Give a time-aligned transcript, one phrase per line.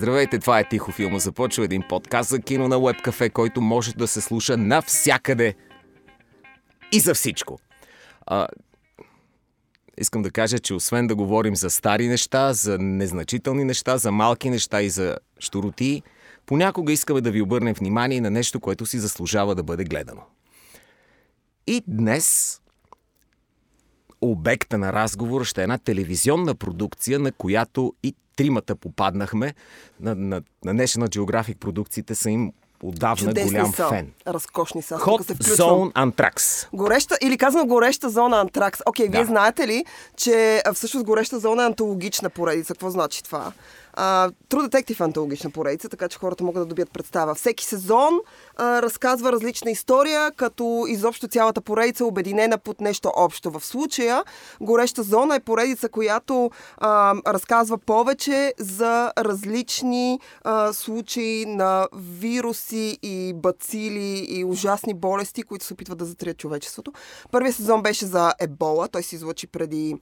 [0.00, 1.18] Здравейте, това е Тихо филма.
[1.18, 5.54] Започва един подкаст за кино на Webcafe, който може да се слуша навсякъде
[6.92, 7.58] и за всичко.
[8.26, 8.48] А,
[9.98, 14.50] искам да кажа, че освен да говорим за стари неща, за незначителни неща, за малки
[14.50, 16.02] неща и за штороти,
[16.46, 20.22] понякога искаме да ви обърнем внимание на нещо, което си заслужава да бъде гледано.
[21.66, 22.60] И днес
[24.20, 29.54] обекта на разговор ще е една телевизионна продукция, на която и тримата попаднахме.
[30.00, 33.88] На, на, на National Geographic продукциите са им отдавна Чудесни голям са.
[33.88, 34.12] фен.
[34.26, 34.98] Разкошни са.
[34.98, 35.46] Включвам.
[35.46, 36.66] Zone Anthrax.
[36.72, 38.80] Гореща, или казвам гореща зона Антракс.
[38.86, 39.26] Окей, вие Да.
[39.26, 39.84] знаете ли,
[40.16, 42.74] че всъщност гореща зона е антологична поредица?
[42.74, 43.52] Какво значи това?
[44.02, 47.34] А, True Detective е антологична поредица, така че хората могат да добият представа.
[47.34, 48.20] Всеки сезон
[48.56, 53.50] а, разказва различна история, като изобщо цялата поредица е обединена под нещо общо.
[53.50, 54.24] В случая
[54.60, 63.32] Гореща зона е поредица, която а, разказва повече за различни а, случаи на вируси и
[63.34, 66.92] бацили и ужасни болести, които се опитват да затрият човечеството.
[67.30, 69.96] Първият сезон беше за ебола, той се излъчи преди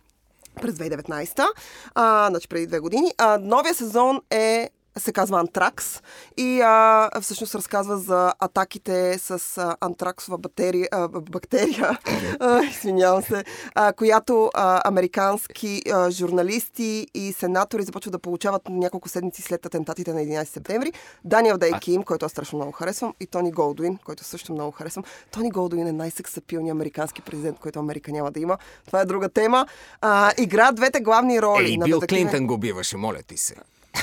[0.58, 1.46] през 2019,
[1.94, 3.12] а, значи преди две години.
[3.18, 6.02] А, новия сезон е се казва Антракс
[6.36, 11.98] и а, всъщност разказва за атаките с а, антраксова батерия, а, бактерия,
[12.40, 19.08] а, извинявам се, а, която а, американски а, журналисти и сенатори започват да получават няколко
[19.08, 20.92] седмици след атентатите на 11 септември.
[21.24, 25.04] Даниел Дей Ким, който аз страшно много харесвам, и Тони Голдуин, който също много харесвам.
[25.30, 28.58] Тони Голдуин е най-сексапилният американски президент, който Америка няма да има.
[28.86, 29.66] Това е друга тема.
[30.00, 31.64] А, игра двете главни роли.
[31.64, 33.54] Ей, на Бил детективен- Клинтън го биваше, моля ти се.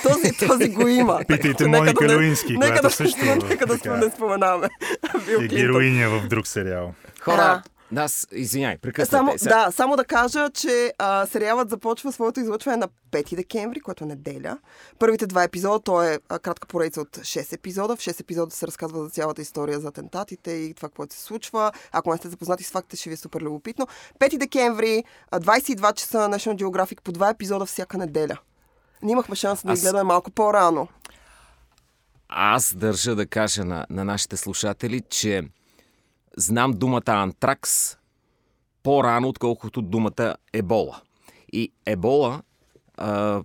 [0.03, 1.21] Този, този го има.
[1.27, 3.97] Питайте Моника да Луински, нека да, също, Нека да така.
[3.97, 4.69] не споменаваме.
[5.25, 5.57] Бил И Клинтън.
[5.57, 6.93] героиня в друг сериал.
[7.21, 7.63] Хора,
[7.97, 9.09] аз, извиняй, прекъснете.
[9.11, 13.79] Само, Сега- да, само да кажа, че а, сериалът започва своето излъчване на 5 декември,
[13.79, 14.57] което е неделя.
[14.99, 17.95] Първите два епизода, то е а, кратка поредица от 6 епизода.
[17.95, 21.71] В 6 епизода се разказва за цялата история за атентатите и това, което се случва.
[21.91, 23.87] Ако не сте запознати с фактите, ще ви е супер любопитно.
[24.19, 28.37] 5 декември, а, 22 часа на National Geographic по два епизода всяка неделя.
[29.01, 30.87] Ние имахме шанс да Аз- ги гледаме малко по-рано.
[32.29, 35.43] Аз държа да кажа на, на нашите слушатели, че
[36.37, 37.97] знам думата антракс
[38.83, 41.01] по-рано, отколкото думата ебола.
[41.53, 42.41] И ебола,
[42.97, 43.41] а,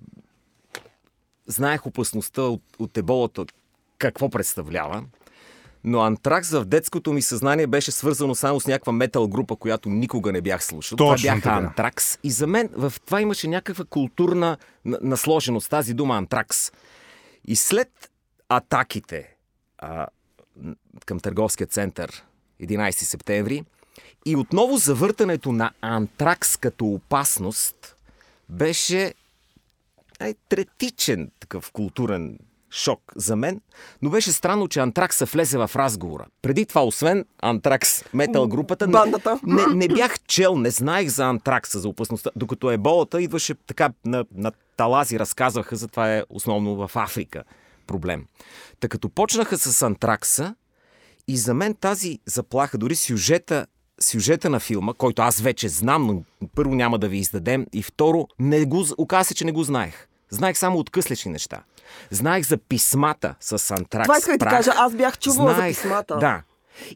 [1.47, 3.44] знаех опасността от, от еболата,
[3.99, 5.05] какво представлява,
[5.84, 10.32] но антракс в детското ми съзнание беше свързано само с някаква метал група, която никога
[10.32, 10.96] не бях слушал.
[10.96, 11.66] Точно това бяха така.
[11.66, 12.18] антракс.
[12.22, 16.72] И за мен в това имаше някаква културна насложеност, тази дума антракс.
[17.46, 18.10] И след
[18.48, 19.36] атаките
[19.78, 20.06] а,
[21.06, 22.24] към търговския център
[22.62, 23.64] 11 септември
[24.26, 27.96] и отново завъртането на антракс като опасност
[28.48, 29.14] беше
[30.19, 32.38] ай, третичен такъв културен
[32.70, 33.60] шок за мен,
[34.03, 36.26] но беше странно, че Антракса влезе в разговора.
[36.42, 39.41] Преди това, освен Антракс метал групата, не, Бандата.
[39.47, 44.25] не, не бях чел, не знаех за Антракса, за опасността, докато еболата идваше така на,
[44.34, 47.44] на талази, разказваха за това е основно в Африка
[47.86, 48.26] проблем.
[48.81, 50.54] Та като почнаха с Антракса,
[51.28, 53.66] и за мен тази заплаха, дори сюжета,
[54.00, 58.28] сюжета на филма, който аз вече знам, но първо няма да ви издадем, и второ,
[58.38, 60.06] не го, оказа се, че не го знаех.
[60.30, 61.62] Знаех само откъслечни неща.
[62.10, 64.06] Знаех за писмата с Антракс.
[64.06, 64.72] Това исках да кажа.
[64.76, 66.16] Аз бях чувала за Знаех, писмата.
[66.16, 66.42] Да.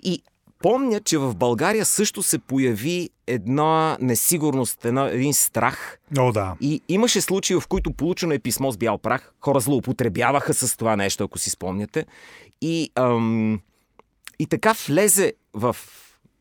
[0.02, 0.22] И
[0.62, 5.98] помня, че в България също се появи една несигурност, една, един страх.
[6.18, 6.56] О, да.
[6.60, 9.32] И имаше случаи, в които получено е писмо с бял прах.
[9.40, 12.06] Хора злоупотребяваха с това нещо, ако си спомняте.
[12.60, 13.60] И, ам,
[14.38, 15.76] и така влезе в,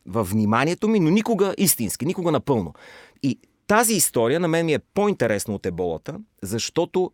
[0.06, 2.74] в вниманието ми, но никога истински, никога напълно.
[3.22, 7.10] И тази история на мен ми е по-интересна от еболата, защото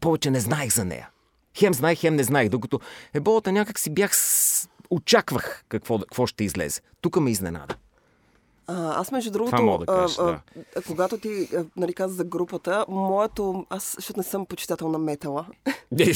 [0.00, 1.10] повече не знаех за нея.
[1.58, 2.80] Хем знаех, хем не знаех, докато
[3.14, 4.16] еболата някак си бях...
[4.16, 4.68] С...
[4.90, 6.80] Очаквах какво, какво ще излезе.
[7.00, 7.74] Тук ме изненада.
[8.66, 10.40] А, аз, между другото, Това мога да кажа, а, да.
[10.76, 13.66] а, когато ти а, нали, каза за групата, моето...
[13.70, 15.46] Аз, защото не съм почитател на метала.
[15.98, 16.14] и,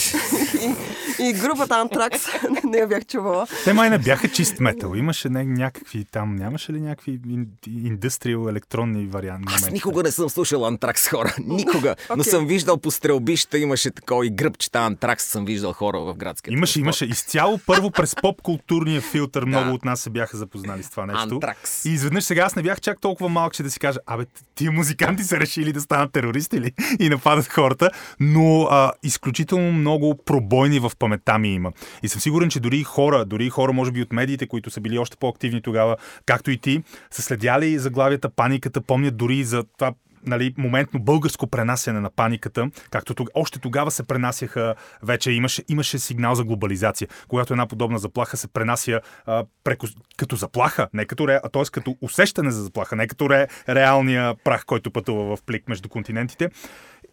[1.20, 2.26] и групата Антракс,
[2.64, 3.46] не я бях чувала.
[3.64, 4.94] Те май не бяха чист метал.
[4.94, 7.46] Имаше не, някакви там, нямаше ли някакви ин,
[7.84, 9.54] индустриал електронни варианти?
[9.56, 11.34] Аз никога не съм слушал Антракс хора.
[11.46, 11.96] Никога.
[12.10, 12.30] Но Окей.
[12.30, 16.72] съм виждал по стрелбища, имаше такова и гръбчета Антракс съм виждал хора в градския Имаше,
[16.72, 17.00] транспорт.
[17.00, 19.44] имаше изцяло първо през поп-културния филтър.
[19.44, 21.34] Много от нас се бяха запознали с това нещо.
[21.34, 21.84] Антракс.
[21.84, 24.24] И изведнъж сега аз не бях чак толкова малък, че да си кажа, абе,
[24.54, 26.72] тия музиканти са решили да станат терористи ли?
[27.00, 27.90] И нападат хората.
[28.20, 31.72] Но а, изключително много пробойни в паметта ми има.
[32.02, 34.98] И съм сигурен, че дори хора, дори хора, може би от медиите, които са били
[34.98, 35.96] още по-активни тогава,
[36.26, 39.92] както и ти, са следяли заглавията, паниката, помнят дори за това
[40.26, 43.28] нали, моментно българско пренасяне на паниката, както тог...
[43.34, 48.48] още тогава се пренасяха, вече имаше, имаше сигнал за глобализация, когато една подобна заплаха се
[48.48, 49.86] пренася а, преко...
[50.16, 51.40] като заплаха, не като ре...
[51.52, 51.62] т.е.
[51.72, 53.46] като усещане за заплаха, не като ре...
[53.68, 56.50] реалния прах, който пътува в плик между континентите.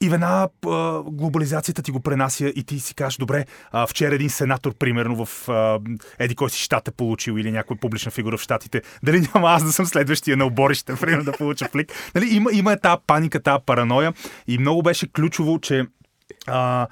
[0.03, 0.47] И веднага
[1.05, 5.49] глобализацията ти го пренася и ти си кажеш, добре, а, вчера един сенатор, примерно в
[5.49, 5.79] а,
[6.19, 9.63] еди кой си щат е получил или някой публична фигура в щатите, дали няма аз
[9.63, 11.91] да съм следващия на оборище, примерно да получа флик.
[12.15, 14.13] Нали, има, има е тази паника, тази параноя
[14.47, 15.85] и много беше ключово, че
[16.47, 16.87] а,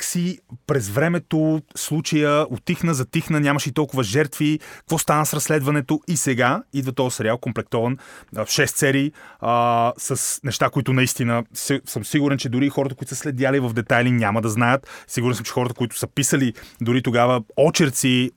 [0.00, 4.58] си през времето случая отихна, затихна, нямаше и толкова жертви.
[4.78, 6.00] Какво стана с разследването?
[6.08, 7.98] И сега идва този сериал, комплектован
[8.32, 11.44] в 6 серии, а, с неща, които наистина
[11.84, 15.04] съм сигурен, че дори хората, които са следяли в детайли, няма да знаят.
[15.06, 18.30] Сигурен съм, че хората, които са писали дори тогава очерци,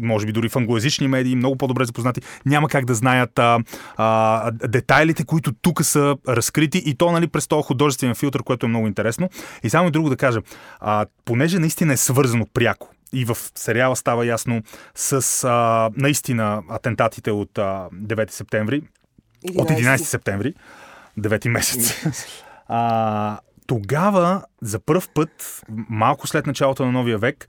[0.00, 3.58] може би дори в англоязични медии, много по-добре запознати, няма как да знаят а,
[3.96, 8.68] а, детайлите, които тук са разкрити и то нали, през този художествен филтър, което е
[8.68, 9.30] много интересно.
[9.64, 10.40] И само и друго да кажа,
[10.80, 14.62] а, понеже наистина е свързано пряко и в сериала става ясно
[14.94, 18.82] с а, наистина атентатите от а, 9 септември,
[19.48, 19.60] 11.
[19.60, 20.54] от 11 септември,
[21.18, 22.04] 9 месец.
[22.68, 27.48] а, тогава, за първ път, малко след началото на новия век,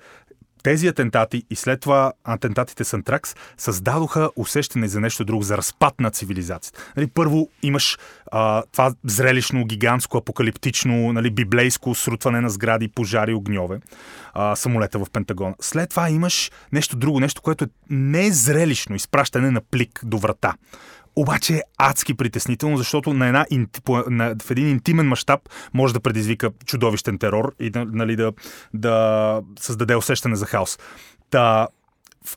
[0.64, 6.00] тези атентати и след това атентатите с Антракс създадоха усещане за нещо друго, за разпад
[6.00, 6.80] на цивилизацията.
[6.98, 7.98] Нали, първо имаш
[8.32, 13.80] а, това зрелищно, гигантско, апокалиптично, нали, библейско срутване на сгради, пожари, огньове,
[14.34, 15.56] а, самолета в Пентагона.
[15.62, 20.18] След това имаш нещо друго, нещо, което е не е зрелищно, изпращане на плик до
[20.18, 20.54] врата
[21.16, 23.46] обаче е адски притеснително, защото на една,
[24.08, 25.42] на, в един интимен мащаб
[25.74, 28.32] може да предизвика чудовищен терор и нали, да,
[28.74, 30.80] да създаде усещане за хаос.
[31.30, 31.68] Та,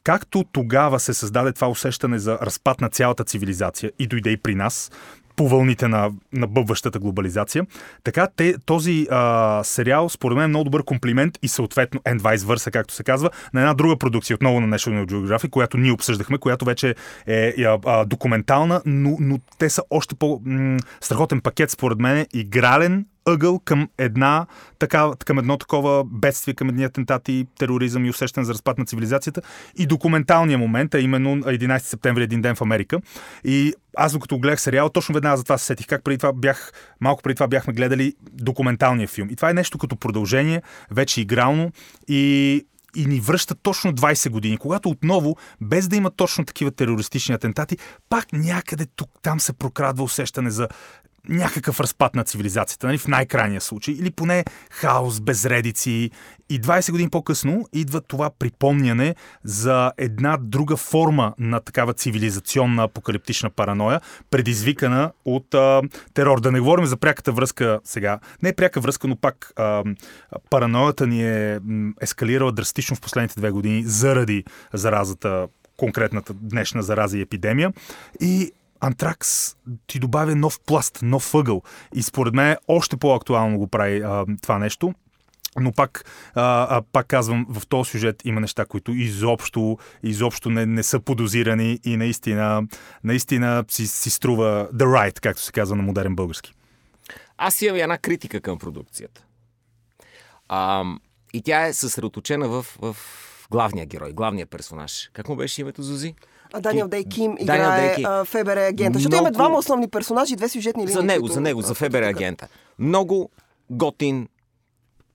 [0.04, 4.54] както тогава се създаде това усещане за разпад на цялата цивилизация и дойде и при
[4.54, 4.90] нас,
[5.36, 7.66] по вълните на, на бъбващата глобализация.
[8.04, 12.36] Така те, този а, сериал, според мен, е много добър комплимент и съответно and vice
[12.36, 16.38] versa, както се казва, на една друга продукция, отново на National Geographic, която ние обсъждахме,
[16.38, 16.94] която вече
[17.26, 23.58] е, е а, документална, но, но те са още по-страхотен пакет, според мен, игрален, ъгъл
[23.58, 24.46] към една
[24.78, 29.42] така, към едно такова бедствие, към едни атентати, тероризъм и усещане за разпад на цивилизацията
[29.76, 33.00] и документалния момент, а именно 11 септември, един ден в Америка.
[33.44, 36.72] И аз докато гледах сериал, точно веднага за това се сетих как преди това бях,
[37.00, 39.28] малко преди това бяхме гледали документалния филм.
[39.30, 41.70] И това е нещо като продължение, вече игрално
[42.08, 47.34] и и ни връща точно 20 години, когато отново, без да има точно такива терористични
[47.34, 47.78] атентати,
[48.08, 50.68] пак някъде тук там се прокрадва усещане за
[51.28, 56.10] някакъв разпад на цивилизацията, нали, в най-крайния случай, или поне хаос, безредици.
[56.50, 63.50] И 20 години по-късно идва това припомняне за една друга форма на такава цивилизационна апокалиптична
[63.50, 64.00] параноя,
[64.30, 65.82] предизвикана от а,
[66.14, 66.40] терор.
[66.40, 68.18] Да не говорим за пряката връзка сега.
[68.42, 69.84] Не е пряка връзка, но пак а,
[70.50, 71.60] параноята ни е
[72.00, 77.72] ескалирала драстично в последните две години заради заразата конкретната днешна зараза и епидемия.
[78.20, 79.56] И Антракс
[79.86, 81.62] ти добавя нов пласт, нов ъгъл.
[81.94, 84.94] И според мен още по-актуално го прави а, това нещо.
[85.60, 86.04] Но пак,
[86.34, 91.00] а, а, пак казвам, в този сюжет има неща, които изобщо, изобщо не, не са
[91.00, 92.62] подозирани и наистина,
[93.04, 96.52] наистина си, си струва the right, както се казва на модерен български.
[97.38, 99.24] Аз имам една критика към продукцията.
[100.48, 100.84] А,
[101.32, 102.96] и тя е съсредоточена в, в
[103.50, 105.10] главния герой, главния персонаж.
[105.12, 106.14] Как му беше името Зузи?
[106.60, 108.98] Даниел Дей Ким играе Дей Фебер агента.
[108.98, 109.22] Защото Много...
[109.22, 110.94] имаме двама основни персонажи, две сюжетни линии.
[110.94, 111.34] За него, които...
[111.34, 112.48] за него, за Фебер агента.
[112.78, 113.30] Много
[113.70, 114.28] готин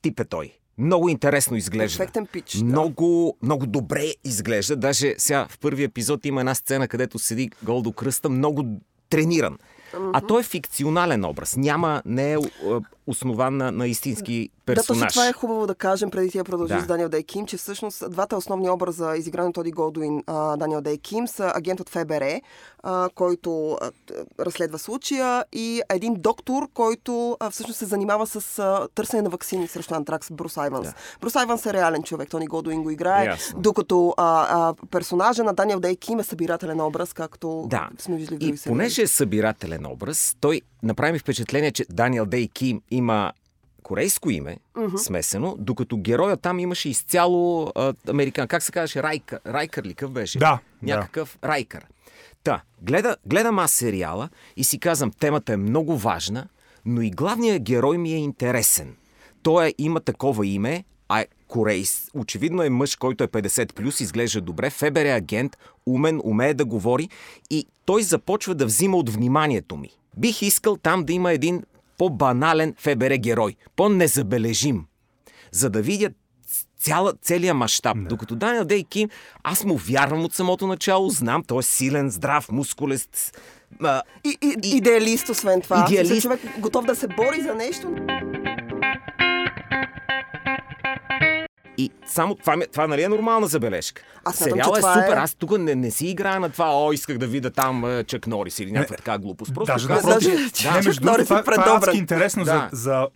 [0.02, 0.52] тип е той.
[0.78, 1.98] Много интересно изглежда.
[1.98, 2.56] Перфектен пич.
[2.56, 2.64] Да.
[2.64, 4.76] Много, много добре изглежда.
[4.76, 8.64] Даже сега в първи епизод има една сцена, където седи гол до кръста, много
[9.10, 9.58] трениран.
[9.92, 10.10] Mm-hmm.
[10.14, 11.56] А той е фикционален образ.
[11.56, 12.36] Няма, не е
[13.10, 14.98] основан на, на истински персонаж.
[14.98, 16.80] Да, точно това е хубаво да кажем, преди тя продължи да.
[16.80, 20.22] с Даниел Дей Ким, че всъщност двата основни образа, изиграни от Тоди Голдуин,
[20.56, 22.40] Даниел Дей Ким, са агент от ФБР,
[22.82, 23.90] а, който а,
[24.40, 29.68] разследва случая и един доктор, който а, всъщност се занимава с а, търсене на вакцини
[29.68, 30.86] срещу антракс, Брус Айванс.
[30.86, 30.94] Да.
[31.20, 33.60] Брус Айванс е реален човек, Тони Голдуин го играе, Ясно.
[33.60, 37.88] докато а, а, персонажа на Даниел Дей Ким е събирателен образ, както да.
[37.98, 42.80] сме виждали в И понеже е събирателен образ, той направи впечатление, че Даниел Дей Ким
[43.00, 43.32] има
[43.82, 44.96] корейско име, uh-huh.
[44.96, 48.48] смесено, докато героя там имаше изцяло а, американ.
[48.48, 49.02] Как се казваше?
[49.02, 50.38] Райкър, Райкър ли къв беше?
[50.38, 50.58] Да.
[50.82, 51.48] Някакъв да.
[51.48, 51.86] Райкър.
[52.44, 56.46] Та, гледа, гледам аз сериала и си казвам, темата е много важна,
[56.84, 58.96] но и главният герой ми е интересен.
[59.42, 62.10] Той е, има такова име, а е корейс.
[62.14, 66.64] Очевидно е мъж, който е 50+, плюс, изглежда добре, Фебер е агент, умен, умее да
[66.64, 67.08] говори
[67.50, 71.62] и той започва да взима от вниманието ми Бих искал там да има един
[72.00, 74.84] по-банален ФБР герой, по-незабележим,
[75.52, 76.10] за да видя
[76.78, 77.96] цяла, целият мащаб.
[77.96, 78.08] Да.
[78.08, 79.08] Докато Даниел Дей Ким,
[79.42, 83.40] аз му вярвам от самото начало, знам, той е силен, здрав, мускулест.
[83.82, 85.86] А, И, и, идеалист, освен това.
[85.90, 86.22] Идеалист.
[86.22, 87.94] Човек готов да се бори за нещо.
[91.80, 94.02] И само това, това нали е нормална забележка.
[94.24, 95.08] Аз Сериал е това супер.
[95.08, 98.04] е- Аз тук не, не си играя на това, о, исках да видя там е,
[98.04, 99.54] Чак Норис или някаква така глупост.
[99.54, 100.52] Просто Даже напротив.
[100.52, 101.96] че- Не, да, между Чак Норис е това, това е предобрен.
[101.96, 102.68] интересно Да.
[102.72, 103.06] за, за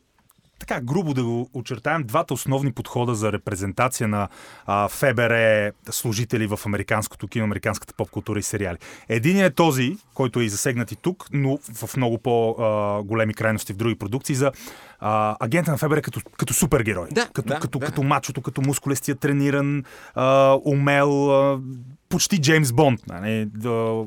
[0.58, 4.28] така грубо да го очертаем двата основни подхода за репрезентация на
[4.66, 8.78] а, ФБР служители в американското кино, американската поп-култура и сериали.
[9.08, 13.76] Единият е този, който е и засегнат и тук, но в много по-големи крайности в
[13.76, 14.52] други продукции, за
[15.00, 17.08] а, агента на ФБР като, като супергерой.
[17.10, 17.86] Да, като, да, като, да.
[17.86, 19.84] като мачото, като мускулестия, трениран,
[20.14, 21.60] а, умел, а,
[22.08, 23.00] почти Джеймс Бонд.
[23.06, 24.04] Нали, да,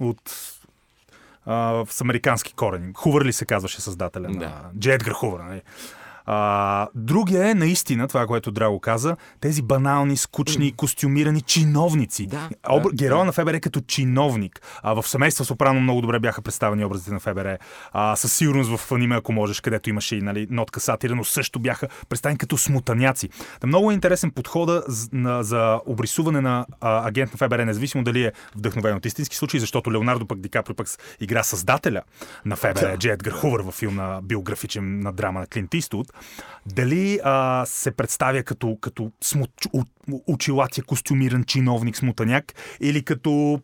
[0.00, 0.55] от
[1.46, 2.92] а, с американски корени.
[2.94, 4.38] Хувър ли се казваше създателя Да.
[4.38, 5.40] на Едгар Хувър.
[5.40, 5.62] Нали?
[6.26, 12.26] А, другия е наистина, това, което Драго каза, тези банални, скучни, костюмирани чиновници.
[12.26, 12.90] Да, Обр...
[12.90, 13.24] да, Героя да.
[13.24, 14.60] на ФБР е като чиновник.
[14.82, 17.56] А, в семейство Сопрано много добре бяха представени образите на ФБР.
[17.92, 21.58] А, със сигурност в аниме, ако можеш, където имаше и нали, нотка сатира, но също
[21.58, 23.28] бяха представени като смутаняци.
[23.60, 28.04] Та много е интересен подхода з- на, за обрисуване на а, агент на ФБР, независимо
[28.04, 30.86] дали е вдъхновен от истински случаи, защото Леонардо пък Ди Каприо пък
[31.20, 32.02] игра създателя
[32.44, 36.12] на ФБР, Джей Едгар Хувър във филм на биографичен на драма на Клинт Иствуд.
[36.66, 39.50] Дали а, се представя като, като смут,
[40.26, 43.60] очилатия костюмиран чиновник смутаняк или като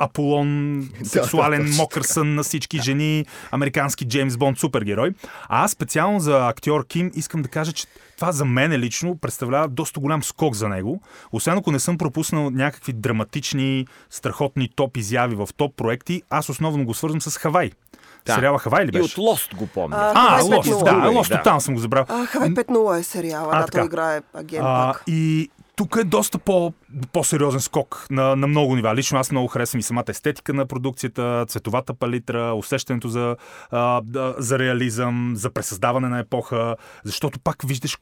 [0.00, 5.10] Аполон, сексуален мокър сън на всички жени, американски Джеймс Бонд супергерой.
[5.48, 7.86] А аз специално за актьор Ким искам да кажа, че
[8.16, 11.00] това за мен лично представлява доста голям скок за него.
[11.32, 16.84] Освен ако не съм пропуснал някакви драматични, страхотни топ изяви в топ проекти, аз основно
[16.84, 17.70] го свързвам с Хавай.
[18.26, 18.34] Да.
[18.34, 19.04] Сериала Хавай ли И беше?
[19.12, 19.96] от Лост го помня.
[19.96, 21.02] А, А, Лост, 5:0.
[21.02, 21.42] да, Лост, да.
[21.42, 22.04] там съм го забрал.
[22.08, 23.48] А, Хавай 5-0 е сериала.
[23.52, 25.02] А, да, той играе агент А, пак.
[25.06, 25.50] и
[25.80, 26.72] тук е доста по,
[27.12, 28.94] по-сериозен скок на, на много нива.
[28.94, 33.36] Лично аз много харесвам и самата естетика на продукцията, цветовата палитра, усещането за,
[33.70, 34.02] а,
[34.38, 37.98] за реализъм, за пресъздаване на епоха, защото пак виждаш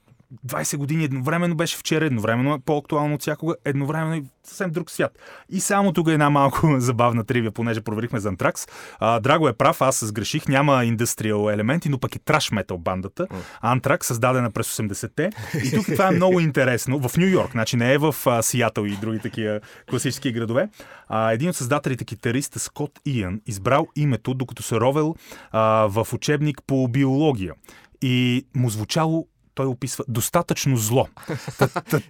[0.46, 5.18] 20 години едновременно беше вчера, едновременно е по-актуално от всякога, едновременно и съвсем друг свят.
[5.48, 8.66] И само тук е една малко забавна тривия, понеже проверихме за Антракс.
[8.98, 13.26] А, Драго е прав, аз сгреших, няма индустриал елементи, но пък е траш метал бандата.
[13.60, 15.30] Антракс, създадена през 80-те.
[15.64, 17.08] И тук това е много интересно.
[17.08, 20.68] В Нью Йорк, значи не е в а, Сиатъл и други такива класически градове.
[21.08, 25.14] А, един от създателите, китариста Скот Иан, избрал името, докато се ровел
[25.50, 27.54] а, в учебник по биология.
[28.02, 29.26] И му звучало
[29.58, 31.08] той описва достатъчно зло.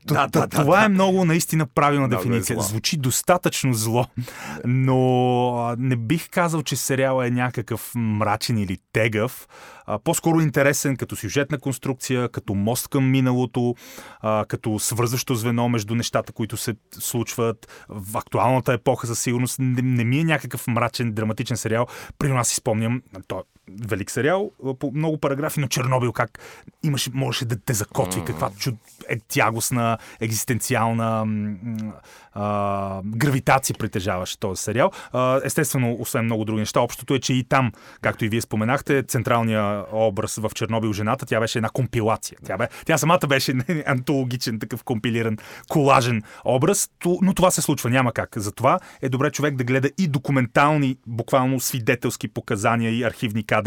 [0.50, 2.61] Това е много наистина правилна е дефиниция.
[2.61, 4.07] Звучи достатъчно зло,
[4.64, 9.49] но не бих казал, че сериала е някакъв мрачен или тегъв.
[10.05, 13.75] По-скоро интересен като сюжетна конструкция, като мост към миналото,
[14.49, 19.59] като свързващо звено между нещата, които се случват в актуалната епоха със сигурност.
[19.59, 21.87] Не, не ми е някакъв мрачен, драматичен сериал.
[22.19, 23.58] При нас си спомням, той е
[23.89, 26.39] велик сериал, по много параграфи, но Чернобил как
[26.83, 28.75] имаше, можеше да те закотви, каква чуд,
[29.09, 31.27] е, тягостна, екзистенциална
[32.39, 34.91] а, гравитация притежаваше този сериал.
[35.13, 39.03] А, естествено, освен много други неща, общото е, че и там, както и вие споменахте,
[39.03, 42.39] централният образ в Чернобил жената, тя беше една компилация.
[42.47, 43.55] Тя, бе, тя самата беше
[43.87, 46.91] антологичен, такъв компилиран, колажен образ,
[47.23, 48.39] но това се случва, няма как.
[48.39, 53.58] Затова е добре човек да гледа и документални, буквално свидетелски показания и архивни кадри,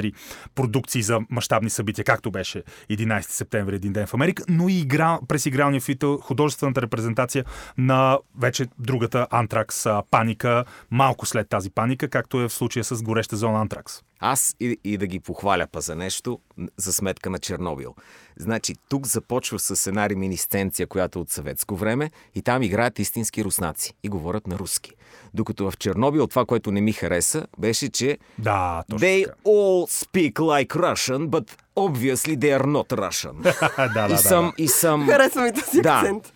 [0.56, 5.20] продукции за мащабни събития, както беше 11 септември, един ден в Америка, но и игра,
[5.28, 7.46] през игралния фитъл, художествената репрезентация
[7.78, 13.38] на вече другата Антракс паника, малко след тази паника, както е в случая с гореща
[13.38, 14.02] зона Антракс.
[14.20, 16.40] Аз и, и да ги похваля па за нещо,
[16.78, 17.96] за сметка на Чернобил.
[18.38, 23.44] Значи, тук започва с една реминисценция, която е от съветско време, и там играят истински
[23.44, 24.92] руснаци и говорят на руски.
[25.34, 30.34] Докато в Чернобил това, което не ми хареса, беше, че Да, точно They all speak
[30.34, 33.36] like Russian, but obviously they are not Russian.
[33.78, 34.64] да, да, и да, съм, да.
[34.64, 35.08] и съм...
[35.08, 35.90] Харесва ми този Да.
[35.94, 36.34] акцент.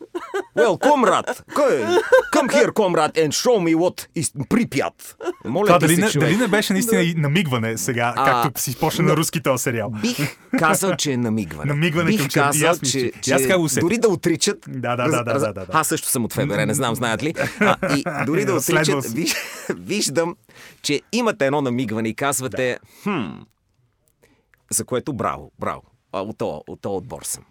[0.57, 1.41] Well, comrade,
[2.35, 5.15] come here, comrade, and show me what is Pripyat.
[5.45, 6.27] Моля Това ти дали, се, не, човек.
[6.27, 9.89] дали не беше наистина и намигване сега, А, както си почна на руски този сериал?
[9.91, 11.73] Бих казал, че е намигване.
[11.73, 12.57] Намигване Бих към Чернобил.
[12.57, 13.83] И казал, аз че, че- аз усетих.
[13.83, 14.57] дори да отричат...
[14.67, 15.65] Да, да, да, да, да, да.
[15.71, 17.33] Аз също съм от ФБР, не знам, знаят ли.
[17.59, 19.35] А, и дори да отричат, виж,
[19.69, 20.35] виждам,
[20.81, 23.19] че имате едно намигване и казвате, хм,
[24.71, 25.81] за което браво, браво.
[26.11, 27.43] А, от този от отбор съм.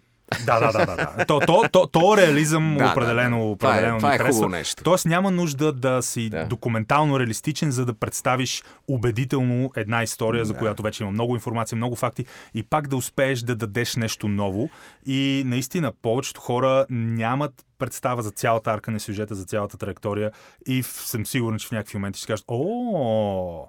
[0.45, 0.95] Да, да, да, да.
[1.17, 1.25] да.
[1.27, 3.57] То, то, то, то реализъм Да, определено, да, да.
[3.57, 4.33] Това е- определено това е харесва.
[4.33, 4.83] хубаво нещо.
[4.83, 6.45] Тоест няма нужда да си Да.
[6.45, 11.95] документално реалистичен, за да представиш убедително една история, за която вече има много информация, много
[11.95, 14.69] факти и пак да успееш да дадеш нещо ново.
[15.05, 20.31] И наистина повечето хора нямат представа за цялата арка на сюжета, за цялата траектория
[20.67, 23.67] и съм сигурен, че в някакви моменти ще кажат О,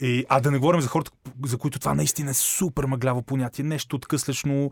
[0.00, 1.10] и, а да не говорим за хората,
[1.46, 4.70] за които това наистина е супер мъгляво понятие, нещо откъслечно,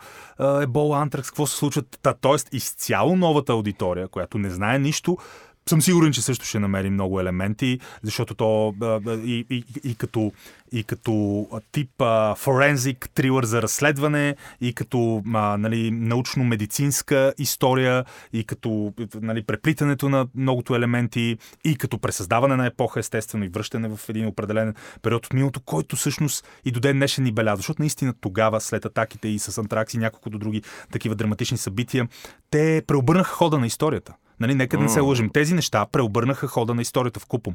[0.63, 1.83] ебола, антракс, какво се случва.
[2.03, 5.19] Та, тоест, изцяло новата аудитория, която не знае нищо,
[5.69, 8.75] съм сигурен, че също ще намери много елементи, защото то
[9.09, 10.33] и, и, и, като,
[10.73, 18.45] и като тип а, форензик, трилър за разследване, и като а, нали, научно-медицинска история, и
[18.45, 24.09] като нали, преплитането на многото елементи, и като пресъздаване на епоха, естествено, и връщане в
[24.09, 27.57] един определен период от миналото, който всъщност и до ден днешен ни белязва.
[27.57, 32.09] Защото наистина тогава, след атаките и с антракс и няколко други такива драматични събития,
[32.51, 34.15] те преобърнаха хода на историята.
[34.41, 35.31] Нали, нека да не се лъжим.
[35.31, 37.55] Тези неща преобърнаха хода на историята в купом.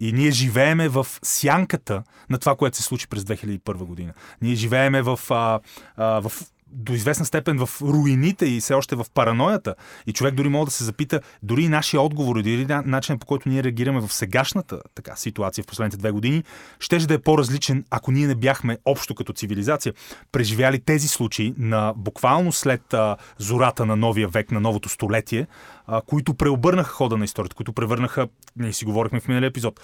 [0.00, 4.12] И ние живееме в сянката на това, което се случи през 2001 година.
[4.42, 5.60] Ние живееме в, а,
[5.96, 6.32] а, в
[6.72, 9.74] до известна степен в руините и все още в параноята.
[10.06, 13.26] И човек дори може да се запита, дори и нашия отговор, дори на- начинът по
[13.26, 16.44] който ние реагираме в сегашната така, ситуация в последните две години,
[16.80, 19.94] щеше да е по-различен, ако ние не бяхме общо като цивилизация
[20.32, 25.46] преживяли тези случаи на буквално след а, зората на новия век, на новото столетие,
[25.86, 29.80] а, които преобърнаха хода на историята, които превърнаха, ние си говорихме в миналия епизод,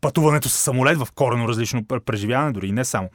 [0.00, 3.08] пътуването с самолет в корено различно пр- преживяване, дори и не само.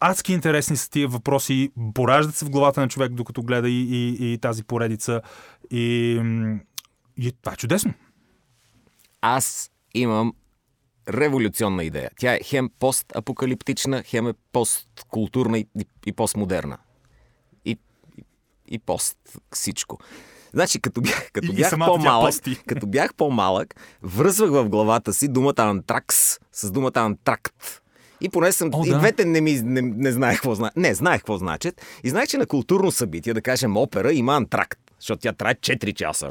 [0.00, 4.32] Адски интересни са тия въпроси, пораждат се в главата на човек, докато гледа и, и,
[4.32, 5.20] и тази поредица.
[5.70, 6.20] И,
[7.16, 7.94] и това е чудесно.
[9.20, 10.34] Аз имам
[11.08, 12.10] революционна идея.
[12.18, 16.78] Тя е хем постапокалиптична, хем е посткултурна и, и, и постмодерна.
[17.64, 17.70] И,
[18.18, 18.24] и,
[18.68, 19.18] и пост
[19.52, 19.98] всичко.
[20.52, 22.34] Значи, като бях, като И- бях по-малък,
[22.66, 27.82] като бях по-малък, връзвах в главата си думата антракс с думата антракт.
[28.20, 28.70] И поне съм.
[28.72, 28.98] О, и да.
[28.98, 30.76] двете не, ми, не, не знаех какво значат.
[30.76, 31.82] Не, знаех какво значат.
[32.04, 34.85] И знаех, че на културно събитие, да кажем опера, има антракт.
[35.06, 36.26] Защото тя трае 4 часа.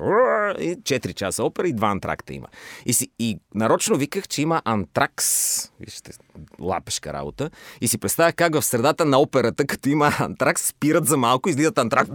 [0.60, 2.48] И 4 часа опера и 2 антракта има.
[2.86, 5.26] И, си, и нарочно виках, че има антракс.
[5.80, 6.12] Вижте,
[6.60, 7.50] лапешка работа.
[7.82, 11.78] И си представя как в средата на операта, като има антракс, спират за малко, излизат
[11.78, 12.10] антракс.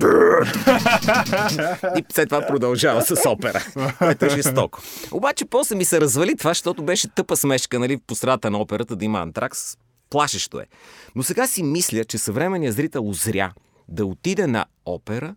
[1.97, 3.65] И след това продължава с опера,
[3.99, 4.79] което е жестоко.
[5.11, 8.97] Обаче после ми се развали това, защото беше тъпа смешка, нали, по средата на операта
[8.97, 9.77] да има антракс.
[10.11, 10.67] Плашещо е.
[11.15, 13.53] Но сега си мисля, че съвременният зрител озря
[13.89, 15.35] да отиде на опера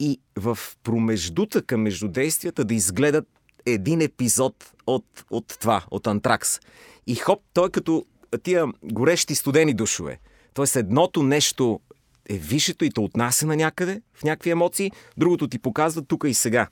[0.00, 3.28] и в промеждутъка между действията да изгледат
[3.66, 6.60] един епизод от, от това, от Антракс.
[7.06, 8.04] И хоп, той е като
[8.42, 10.18] тия горещи студени душове.
[10.54, 11.80] Тоест едното нещо
[12.28, 16.34] е висшето и те отнася на някъде, в някакви емоции, другото ти показва тук и
[16.34, 16.68] сега.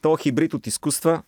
[0.00, 1.22] То хибрид от изкуства,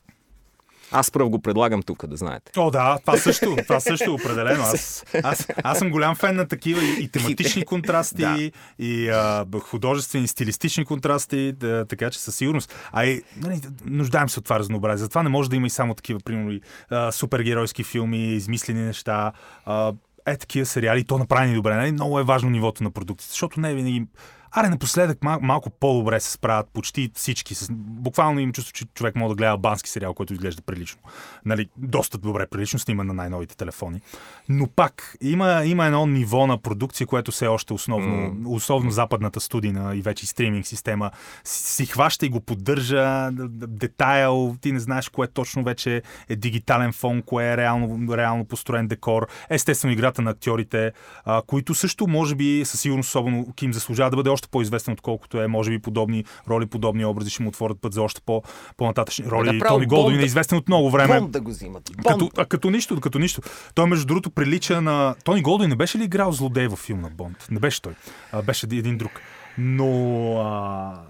[0.93, 2.53] аз пръв го предлагам тук, да знаете.
[2.57, 4.63] О, да, това също, това също е определено.
[4.63, 8.51] Аз, аз, аз съм голям фен на такива и, и тематични контрасти, Да.
[8.79, 12.75] и а, художествени, стилистични контрасти, да, така че със сигурност.
[12.93, 15.05] А и нали, нуждаем се от това разнообразие.
[15.05, 19.33] Затова не може да има и само такива, примерно, и, а, супергеройски филми, измислени неща.
[19.65, 19.93] А,
[20.27, 21.77] е такива сериали, то направени добре.
[21.77, 21.93] Нали?
[21.93, 24.07] Много е важно нивото на продукцията, защото не е винаги
[24.53, 27.55] Аре, напоследък мал, малко по-добре се справят почти всички.
[27.55, 31.01] С, буквално им чувство, че човек може да гледа албански сериал, който изглежда прилично.
[31.45, 34.01] Нали, доста добре прилично, снима на най-новите телефони.
[34.49, 38.49] Но пак, има, има едно ниво на продукция, което все още основно, mm.
[38.49, 41.11] особено западната студина и вече и стриминг система,
[41.45, 47.23] си, хваща и го поддържа детайл, ти не знаеш кое точно вече е дигитален фон,
[47.23, 49.29] кое е реално, реално построен декор.
[49.51, 50.93] Естествено, играта на актьорите,
[51.25, 55.43] а, които също, може би, със сигурност, особено Ким заслужава да бъде още по-известен, отколкото
[55.43, 58.43] е, може би, подобни роли, подобни образи ще му отворят път за още по-
[58.77, 59.53] по-нататъчни роли.
[59.53, 61.21] Направо Тони Голдуин е известен от много време.
[61.21, 61.91] Бонд да го взимат.
[61.97, 62.39] Като, Бонд.
[62.39, 63.43] а, като нищо, като нищо.
[63.75, 65.15] Той, между другото, прилича на...
[65.25, 67.47] Тони Голдуин не беше ли играл злодей във филм на Бонд?
[67.51, 67.93] Не беше той.
[68.33, 69.13] А, беше един друг.
[69.59, 69.89] Но...
[70.41, 71.01] А...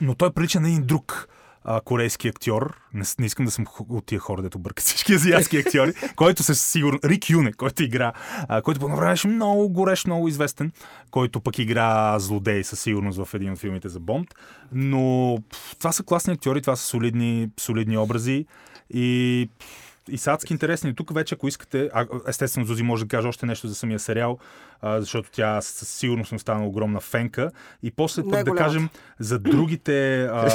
[0.00, 1.28] Но той прилича на един друг
[1.64, 2.76] а, корейски актьор.
[2.94, 6.60] Не, не искам да съм от тия хора, дето бъркат всички азиатски актьори, който със
[6.60, 6.98] сигурно...
[7.04, 8.12] Рик Юне, който игра,
[8.48, 10.72] а, който по време беше много горещ, много известен,
[11.10, 14.28] който пък игра злодей със сигурност в един от филмите за Бонд.
[14.72, 15.38] Но
[15.78, 18.46] това са класни актьори, това са солидни, солидни образи
[18.90, 19.48] и
[20.08, 20.94] и са адски интересни.
[20.94, 24.38] Тук вече, ако искате, а, естествено, Зузи може да каже още нещо за самия сериал,
[24.80, 27.50] а, защото тя със сигурност съм станала огромна фенка.
[27.82, 28.88] И после пък да кажем
[29.18, 30.50] за другите, а,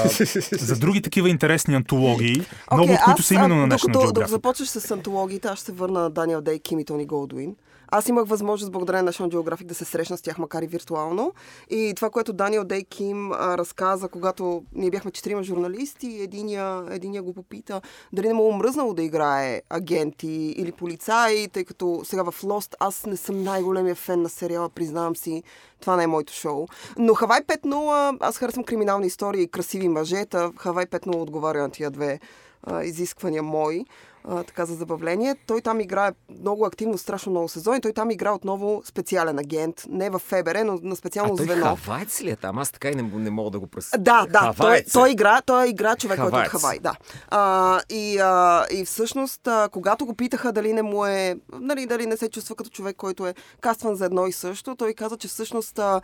[0.51, 4.13] за други такива интересни антологии, Окей, много от които аз, са именно на National докато,
[4.13, 7.55] докато започваш с антологиите, аз ще върна на Даниел Дей, Ким и Тони Голдуин.
[7.91, 11.33] Аз имах възможност, благодарение на National Geographic, да се срещна с тях, макар и виртуално.
[11.69, 17.23] И това, което Даниел Дей Ким а, разказа, когато ние бяхме четирима журналисти, единия, единия
[17.23, 17.81] го попита
[18.13, 22.75] дали не му е омръзнало да играе агенти или полицаи, тъй като сега в Lost
[22.79, 25.43] аз не съм най-големия фен на сериала, признавам си.
[25.79, 26.67] Това не е моето шоу.
[26.97, 30.51] Но Хавай 5.0, аз харесвам криминални истории и красиви мъжета.
[30.57, 32.19] Хавай 5.0 отговаря на тия две
[32.63, 33.85] а, изисквания мои,
[34.29, 35.35] а, така за забавление.
[35.47, 37.81] Той там играе много активно, страшно много сезони.
[37.81, 41.65] Той там играе отново специален агент, не в ФБР, но на специално А той звено.
[41.65, 42.57] хавайц ли е там?
[42.57, 43.89] Аз така и не, не мога да го прес...
[43.97, 44.91] Да, да, той, Хаваец е.
[44.91, 46.47] той, игра, той игра човек, който е от.
[46.47, 46.95] Хавай, да.
[47.27, 52.05] А, и, а, и всъщност, а, когато го питаха дали не му е, нали, дали
[52.05, 55.27] не се чувства като човек, който е кастван за едно и също, той каза, че
[55.27, 56.01] всъщност а,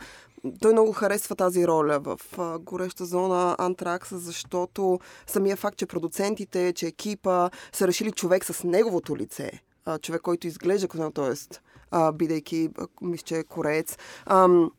[0.60, 6.72] той много харесва тази роля в а, гореща зона Антракса, защото самия факт, че продуцентите,
[6.72, 9.50] че екипа са решили човек с неговото лице,
[9.84, 12.12] а, човек, който изглежда като т.е.
[12.12, 12.68] бидейки,
[13.00, 13.96] мисля, че е кореец,
[14.26, 14.70] ам,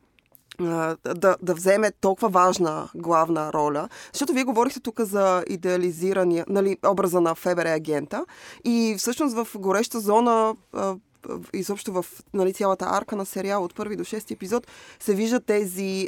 [0.60, 3.90] да, да вземе толкова важна главна роля.
[4.14, 8.26] Защото вие говорихте тук за идеализирания, нали, образа на ФБР агента
[8.64, 10.56] и всъщност в гореща зона
[11.54, 14.68] изобщо в нали, цялата арка на сериал от първи до шести епизод
[15.00, 16.08] се виждат тези,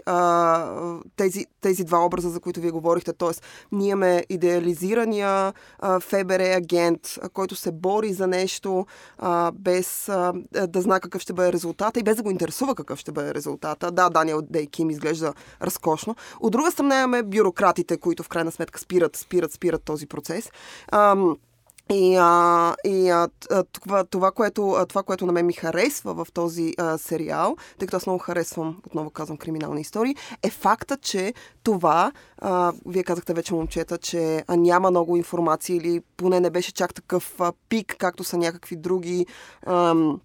[1.16, 3.14] тези, тези два образа, за които вие говорихте.
[3.14, 8.86] Тоест, ние имаме идеализирания а, ФБР агент, а, който се бори за нещо
[9.18, 10.34] а, без а,
[10.68, 13.92] да знае какъв ще бъде резултата и без да го интересува какъв ще бъде резултата.
[13.92, 16.16] Да, Даниел Дей Ким изглежда разкошно.
[16.40, 20.52] От друга страна имаме бюрократите, които в крайна сметка спират, спират, спират този процес.
[20.92, 21.38] Ам,
[21.92, 26.14] и, а, и а, а, това, това, което, а, това, което на мен ми харесва
[26.14, 30.98] в този а, сериал, тъй като аз много харесвам, отново казвам, криминални истории, е факта,
[30.98, 36.50] че това, а, вие казахте вече, момчета, че а, няма много информация или поне не
[36.50, 39.26] беше чак такъв а, пик, както са някакви други.
[39.66, 40.20] Ам,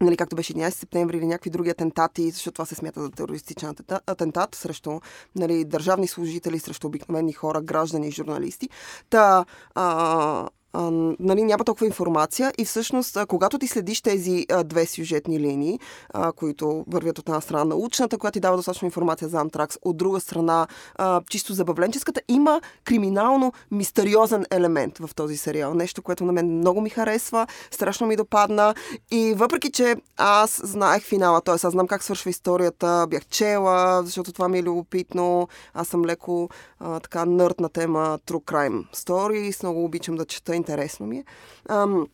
[0.00, 3.68] нали, както беше 11 септември или някакви други атентати, защото това се смята за терористичен
[3.68, 5.00] атента- атентат срещу
[5.34, 8.68] нали, държавни служители, срещу обикновени хора, граждани и журналисти.
[9.10, 14.64] Та, а, а, нали, няма толкова информация и всъщност, а, когато ти следиш тези а,
[14.64, 15.78] две сюжетни линии,
[16.14, 19.96] а, които вървят от една страна научната, която ти дава достатъчно информация за Антракс, от
[19.96, 25.74] друга страна а, чисто забавленческата, има криминално мистериозен елемент в този сериал.
[25.74, 28.74] Нещо, което на мен много ми харесва, страшно ми допадна
[29.10, 31.54] и въпреки, че аз знаех финала, т.е.
[31.54, 36.48] аз знам как свършва историята, бях чела, защото това ми е любопитно, аз съм леко
[36.80, 41.24] а, така нърд на тема True Crime Stories, много обичам да чета, интересно ми е.
[41.68, 42.06] Ам,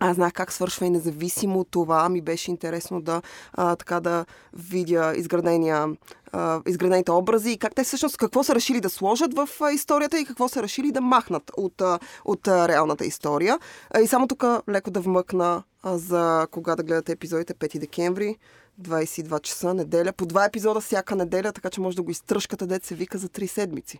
[0.00, 4.24] аз знах как свършва и независимо от това ми беше интересно да, а, така да
[4.52, 5.88] видя изградения,
[6.32, 10.18] а, изградените образи и как те всъщност какво са решили да сложат в а, историята
[10.18, 13.58] и какво са решили да махнат от, а, от а, реалната история.
[13.90, 18.36] А, и само тук леко да вмъкна а, за кога да гледате епизодите 5 декември.
[18.80, 20.12] 22 часа, неделя.
[20.12, 23.28] По два епизода всяка неделя, така че може да го изтръжкате, дете се вика за
[23.28, 23.98] три седмици.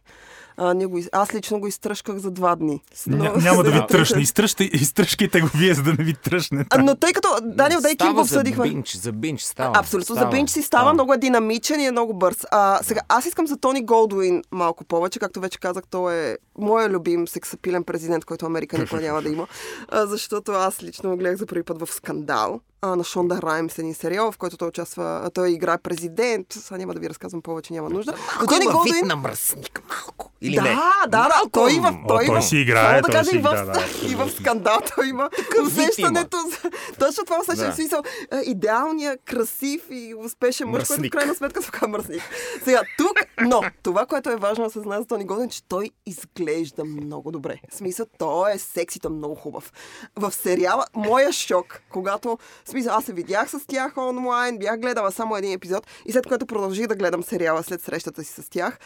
[0.57, 2.81] А, ние го, из- аз лично го изтръжках за два дни.
[3.01, 4.23] Ня- няма да ви тръщне.
[4.23, 6.65] Изтръжте, изтръжкайте го вие, за да не ви тръщне.
[6.71, 8.65] А, но тъй като Даниел Дейкин го Става за обсъдихме.
[8.65, 9.79] бинч, за бинч става.
[9.79, 10.05] Абсолютно.
[10.07, 12.47] става, За Бинч си става, много е динамичен и е много бърз.
[12.51, 15.19] А, сега, аз искам за Тони Голдуин малко повече.
[15.19, 19.47] Както вече казах, той е моя любим сексапилен президент, който Америка никога няма да има.
[19.89, 23.79] А, защото аз лично го гледах за първи път в скандал а, на Шонда Раймс,
[23.79, 26.47] един сериал, в който той участва, а, той играе президент.
[26.51, 28.13] Сега няма да ви разказвам повече, няма нужда.
[28.37, 28.95] Малко Тони има Голдуин...
[28.95, 30.31] вид на мръсник, малко.
[30.41, 30.69] Или да, не?
[30.69, 31.51] да, да, Малко.
[31.53, 33.65] той и в, О, той, той си играе, да той кажа си и в, играе,
[33.65, 35.31] да, и в скандал той има
[35.67, 36.71] усещането за...
[36.99, 37.75] Точно това усещане, Да.
[37.75, 42.23] смисъл, е, идеалният, красив и успешен мъж, който в крайна сметка се мръсник.
[42.65, 45.91] Сега, тук, но това, което е важно да се знае за Тони Голден, че той
[46.07, 47.61] изглежда много добре.
[47.71, 49.73] В смисъл, той е сексито много хубав.
[50.17, 52.39] В сериала, моя шок, когато,
[52.71, 56.27] в смисъл, аз се видях с тях онлайн, бях гледала само един епизод и след
[56.27, 58.79] което продължих да гледам сериала след срещата си с тях,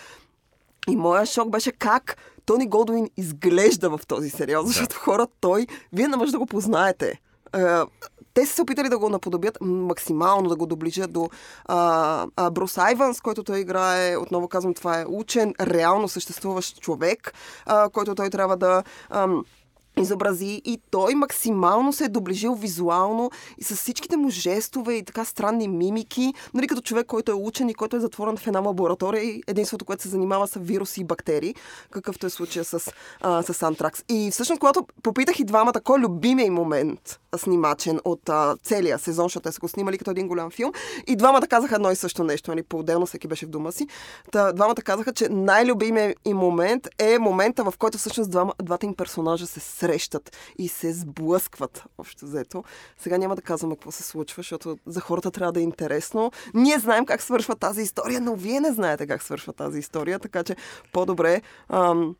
[0.89, 2.17] и моя шок беше как
[2.47, 7.21] Тони Голдуин изглежда в този сериал, защото хора, той, вие не може да го познаете.
[8.35, 11.29] Те са се опитали да го наподобят максимално, да го доближат до
[11.65, 14.17] а, а, Брус Айванс, който той играе.
[14.17, 17.35] Отново казвам, това е учен, реално съществуващ човек,
[17.67, 18.83] а, който той трябва да...
[19.11, 19.45] ам,
[20.01, 25.25] изобрази и той максимално се е доближил визуално и с всичките му жестове и така
[25.25, 29.25] странни мимики, нали като човек, който е учен и който е затворен в една лаборатория
[29.25, 31.55] и единството, което се занимава с вируси и бактерии,
[31.91, 34.05] какъвто е случая с, а, с Антракс.
[34.09, 39.25] И всъщност, когато попитах и двамата кой е любимия момент снимачен от а, целия сезон,
[39.25, 40.73] защото те са го снимали като един голям филм,
[41.07, 43.87] и двамата казаха едно и също нещо, нали, по-отделно всеки беше в дома си.
[44.33, 48.95] Та, двамата казаха, че най-любимият им момент е момента, в който всъщност двама, двата им
[48.95, 52.65] персонажа се срещат и се сблъскват, общо взето.
[52.99, 56.33] Сега няма да казваме какво се случва, защото за хората трябва да е интересно.
[56.55, 60.45] Ние знаем как свършва тази история, но вие не знаете как свършва тази история, така
[60.45, 60.57] че
[60.93, 62.17] по-добре ам,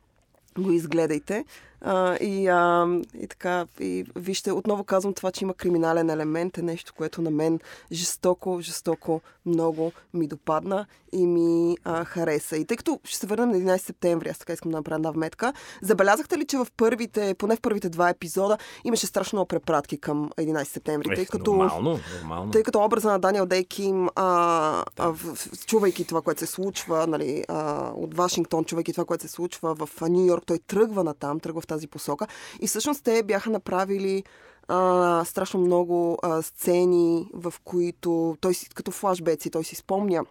[0.59, 1.45] го изгледайте.
[1.81, 2.87] А, и, а,
[3.21, 7.31] и така, и вижте, отново казвам това, че има криминален елемент, е нещо, което на
[7.31, 7.59] мен
[7.91, 12.57] жестоко, жестоко много ми допадна и ми а, хареса.
[12.57, 15.11] И тъй като ще се върнем на 11 септември, аз така искам да направя една
[15.11, 19.97] вметка, забелязахте ли, че в първите, поне в първите два епизода, имаше страшно много препратки
[19.97, 21.53] към 11 септември, Ех, тъй като...
[21.53, 22.51] Нормално, нормално.
[22.51, 27.07] Тъй като образа на Даниел Дей Ким, а, а, в, чувайки това, което се случва
[27.07, 31.13] нали, а, от Вашингтон, чувайки това, което се случва в Нью Йорк, той тръгва на
[31.13, 32.27] там, тръгва в тази посока.
[32.61, 34.23] И всъщност те бяха направили
[34.67, 40.25] а, страшно много а, сцени, в които той си, като флашбеци, той си спомня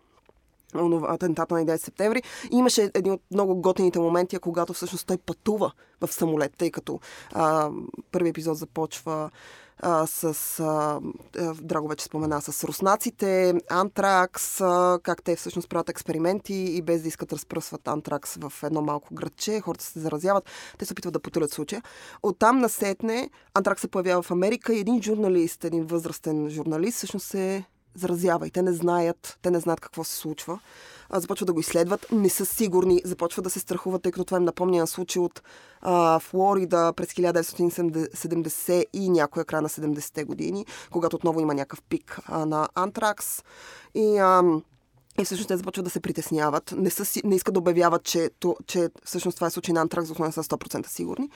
[1.08, 2.22] атентата на 11 септември.
[2.52, 7.00] И имаше един от много готените моменти, когато всъщност той пътува в самолет, тъй като
[7.32, 7.70] а,
[8.12, 9.30] първи епизод започва
[10.06, 11.00] с, а,
[11.38, 17.02] а, Драго вече спомена, с руснаците, антракс, а, как те всъщност правят експерименти и без
[17.02, 20.44] да искат разпръсват антракс в едно малко градче, хората се заразяват,
[20.78, 21.82] те се опитват да потулят случая.
[22.22, 27.64] Оттам насетне антракс се появява в Америка и един журналист, един възрастен журналист, всъщност се
[27.94, 30.60] заразява и те не знаят, те не знаят какво се случва.
[31.10, 34.38] А, започват да го изследват, не са сигурни, започват да се страхуват, тъй като това
[34.38, 35.42] им напомня на случай от
[35.80, 42.20] а, Флорида през 1970 и някоя края на 70-те години, когато отново има някакъв пик
[42.26, 43.42] а, на антракс.
[43.94, 44.62] И ам,
[45.20, 46.74] и всъщност те започват да се притесняват.
[46.76, 50.08] Не, са, не искат да обявяват, че, то, че всъщност това е случай на антракс,
[50.08, 51.30] защото не са 100% сигурни.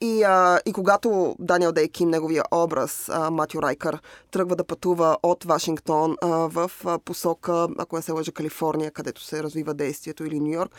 [0.00, 3.98] И, а, и когато Даниел Дей Ким, неговия образ, а, Матю Райкър,
[4.30, 9.24] тръгва да пътува от Вашингтон а, в а, посока, ако не се лъжа, Калифорния, където
[9.24, 10.74] се развива действието, или Нью Йорк,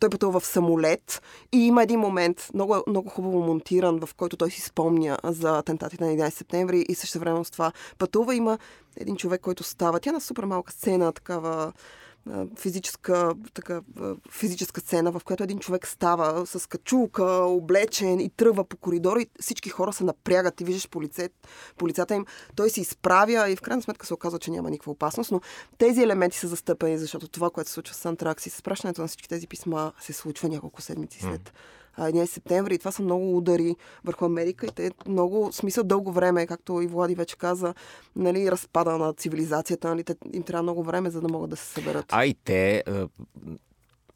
[0.00, 4.50] той пътува в самолет и има един момент, много, много хубаво монтиран, в който той
[4.50, 8.34] си спомня за атентатите на 11 септември и също време с това пътува.
[8.34, 8.58] Има
[8.96, 10.00] един човек, който става.
[10.00, 11.72] Тя на супер малка сцена, такава
[12.58, 13.80] физическа, така,
[14.30, 19.26] физическа сцена, в която един човек става с качулка, облечен и тръгва по коридора и
[19.40, 20.56] всички хора се напрягат.
[20.56, 21.02] Ти виждаш по,
[21.88, 22.26] лицата им.
[22.56, 25.40] Той се изправя и в крайна сметка се оказва, че няма никаква опасност, но
[25.78, 29.08] тези елементи са застъпени, защото това, което се случва с Антракс и с пращането на
[29.08, 31.52] всички тези писма се случва няколко седмици след а,
[31.98, 32.74] 11 септември.
[32.74, 36.80] И това са много удари върху Америка и те много, в смисъл дълго време, както
[36.80, 37.74] и Влади вече каза,
[38.16, 41.66] нали, разпада на цивилизацията, нали, те, им трябва много време, за да могат да се
[41.66, 42.04] съберат.
[42.08, 42.82] А и те, е,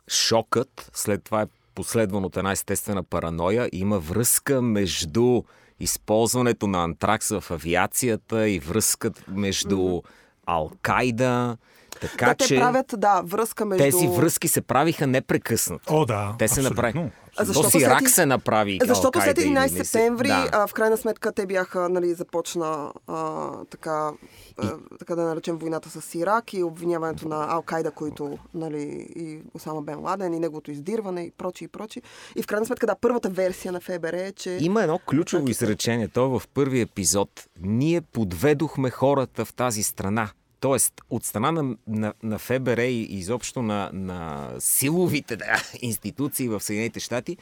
[0.08, 5.42] шокът, след това е последван от една естествена параноя, има връзка между
[5.80, 10.00] използването на антракс в авиацията и връзка между
[10.46, 11.56] Ал-Кайда.
[12.00, 13.84] Така да, те че правят, да, връзка между...
[13.84, 15.94] тези връзки се правиха непрекъснато.
[15.94, 16.34] О, да.
[16.38, 16.82] Те се абсолютно.
[16.82, 17.10] направи.
[17.40, 18.78] Защо То след Ирак и- се направи.
[18.84, 20.48] Защото след Ал-Кайда или 11 не се- септември, Да.
[20.52, 22.60] а, в крайна сметка, те бяха, нали, започна
[23.06, 24.10] а, така,
[24.58, 28.82] а, така да наречем войната с Ирак и обвиняването на Ал-Кайда, които, нали,
[29.16, 32.02] и Осама Бен Ладен, и неговото издирване, и прочи, и прочи.
[32.36, 34.58] И в крайна сметка, да, първата версия на ФБР е, че...
[34.60, 36.08] Има едно ключово изречение.
[36.08, 37.30] То е в първи епизод.
[37.60, 40.30] Ние подведохме хората в тази страна.
[40.60, 46.60] Тоест, от страна на, на, на ФБР и изобщо на, на силовите да, институции в
[46.60, 47.36] Съединените щати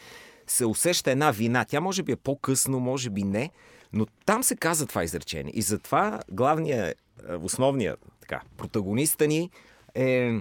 [0.46, 1.64] се усеща една вина.
[1.64, 3.50] Тя може би е по-късно, може би не,
[3.92, 5.52] но там се каза това изречение.
[5.56, 9.50] И затова главният, е, основният така, протагониста ни
[9.94, 10.38] е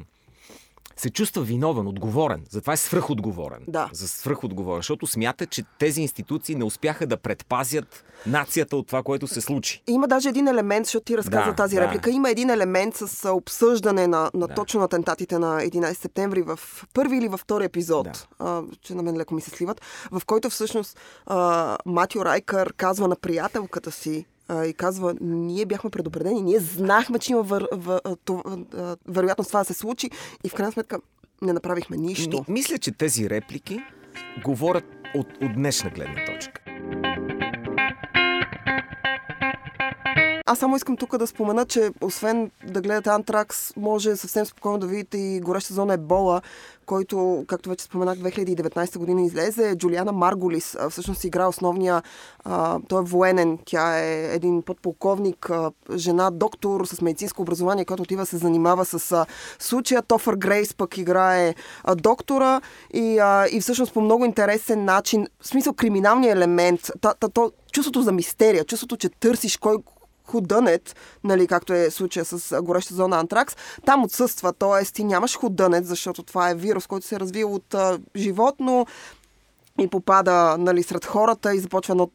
[0.98, 2.44] се чувства виновен, отговорен.
[2.50, 3.60] Затова е свръхотговорен.
[3.68, 3.90] Да.
[3.94, 9.28] За свръхотговорен, защото смята, че тези институции не успяха да предпазят нацията от това, което
[9.28, 9.84] се случи.
[9.88, 11.82] Има даже един елемент, защото ти разказа Да, тази да.
[11.82, 14.54] реплика, има един елемент с обсъждане на, на Да.
[14.54, 16.60] точно атентатите на 11 септември в
[16.94, 18.14] първи или във втори епизод, Да.
[18.40, 19.82] а, че на мен леко ми се сливат,
[20.12, 26.42] в който всъщност а, Матио Райкър казва на приятелката си, и казва, ние бяхме предупредени,
[26.42, 30.10] ние знахме, че има вър, вър, а, вероятност това да се случи
[30.44, 31.00] и в крайна сметка
[31.42, 32.46] не направихме нищо.
[32.48, 33.80] Ми, мисля, че тези реплики
[34.44, 36.67] говорят от, от днешна гледна точка.
[40.48, 44.88] Аз само искам тук да спомена, че освен да гледате Антракс, може съвсем спокойно да
[44.88, 46.42] видите и гореща зона Ебола,
[46.86, 49.76] който, както вече споменах, 2019 година излезе.
[49.76, 52.04] Джулиана Марголис всъщност игра основния,
[52.46, 58.04] а, той е военен, тя е един подполковник, а, жена, доктор с медицинско образование, който
[58.04, 59.26] отива се занимава с а,
[59.60, 60.02] случая.
[60.02, 62.62] Тофър Грейс пък играе а, доктора
[62.94, 67.52] и, а, и всъщност по много интересен начин, в смисъл криминалния елемент, та, та, то,
[67.72, 69.78] чувството за мистерия, чувството, че търсиш кой
[70.28, 74.86] худънет, нали, както е случая с гореща зона Антракс, там отсъства, т.е.
[74.86, 78.86] ти нямаш худънет, защото това е вирус, който се е развил от а, животно,
[79.80, 82.10] и попада нали, сред хората и започва едно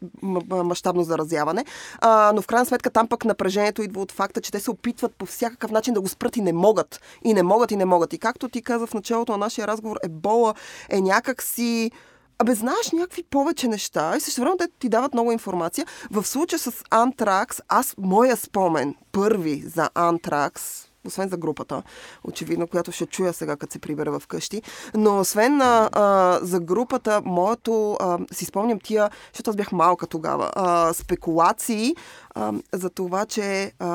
[0.63, 1.65] мащабно заразяване.
[1.99, 5.15] А, но в крайна сметка там пък напрежението идва от факта, че те се опитват
[5.15, 7.01] по всякакъв начин да го спрат и не могат.
[7.23, 8.13] И не могат, и не могат.
[8.13, 10.53] И както ти каза в началото на нашия разговор, ебола
[10.89, 11.91] е някак си
[12.39, 15.85] Абе, знаеш някакви повече неща и също време те ти дават много информация.
[16.11, 21.83] В случая с Антракс, аз, моя спомен, първи за Антракс, освен за групата,
[22.23, 24.61] очевидно, която ще чуя сега, като се прибера в къщи.
[24.95, 30.07] Но освен а, а, за групата, моето, а, си спомням тия, защото аз бях малка
[30.07, 31.95] тогава, а, спекулации
[32.35, 33.87] а, за това, че а,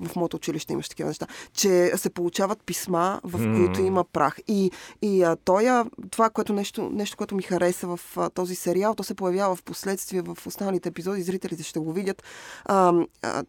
[0.00, 3.56] в моето училище имаш такива неща, че се получават писма, в mm.
[3.56, 4.36] които има прах.
[4.48, 4.70] И,
[5.02, 9.02] и а, той, това, което нещо, нещо, което ми хареса в а, този сериал, то
[9.02, 12.22] се появява в последствие в останалите епизоди, зрителите ще го видят.
[12.64, 13.42] А, а,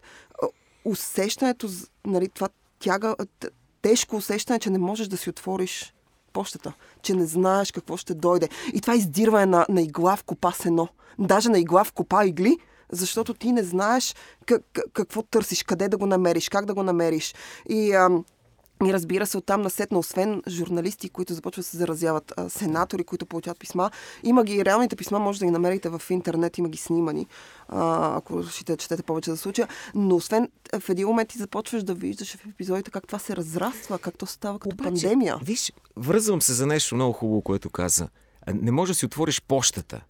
[0.85, 1.67] усещането,
[2.05, 2.49] нали, това
[2.81, 3.15] тяга,
[3.81, 5.93] тежко усещане, че не можеш да си отвориш
[6.33, 8.49] почтата, че не знаеш какво ще дойде.
[8.73, 10.87] И това издирване на, на игла в копа сено.
[11.19, 12.57] Даже на игла в копа игли,
[12.91, 14.15] защото ти не знаеш
[14.45, 14.61] как,
[14.93, 17.35] какво търсиш, къде да го намериш, как да го намериш.
[17.69, 18.25] И ам,
[18.85, 23.25] и разбира се, оттам насетно, освен журналисти, които започват да се заразяват, а, сенатори, които
[23.25, 23.91] получават писма,
[24.23, 27.27] има ги, реалните писма може да ги намерите в интернет, има ги снимани,
[27.67, 29.67] а, ако ще четете повече за случая.
[29.95, 33.99] Но освен в един момент ти започваш да виждаш в епизодите как това се разраства,
[33.99, 35.37] как то става като Обаче, пандемия.
[35.43, 38.09] Виж, връзвам се за нещо много хубаво, което каза.
[38.53, 40.01] Не може да си отвориш почтата.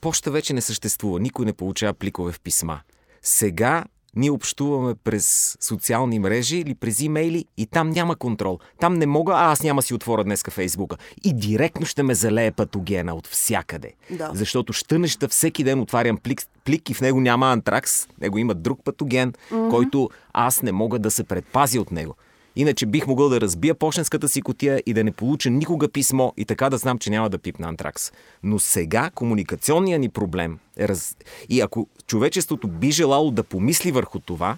[0.00, 1.20] Поща вече не съществува.
[1.20, 2.80] Никой не получава пликове в писма.
[3.22, 3.84] Сега
[4.16, 8.58] ние общуваме през социални мрежи или през имейли и там няма контрол.
[8.80, 10.96] Там не мога, а аз няма си отворя днеска Фейсбука.
[11.24, 13.92] И директно ще ме залее патогена от всякъде.
[14.10, 14.30] Да.
[14.34, 18.84] Защото щънеща всеки ден отварям плик, плик и в него няма антракс, него има друг
[18.84, 19.70] патоген, mm-hmm.
[19.70, 22.14] който аз не мога да се предпазя от него.
[22.56, 26.44] Иначе бих могъл да разбия почтенската си котия и да не получа никога писмо и
[26.44, 28.12] така да знам, че няма да пипна антракс.
[28.42, 31.16] Но сега комуникационният ни проблем е раз...
[31.48, 34.56] И ако човечеството би желало да помисли върху това,